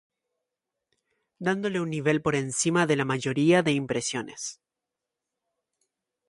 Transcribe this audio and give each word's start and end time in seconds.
Dándole 1.37 1.79
un 1.79 1.91
nivel 1.91 2.23
por 2.23 2.33
encima 2.33 2.87
de 2.87 2.95
la 2.95 3.05
mayoría 3.05 3.61
de 3.61 3.73
impresores. 3.73 4.59